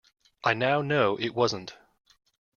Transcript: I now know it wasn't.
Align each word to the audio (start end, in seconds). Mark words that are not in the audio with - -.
I 0.43 0.55
now 0.55 0.81
know 0.81 1.15
it 1.17 1.35
wasn't. 1.35 1.77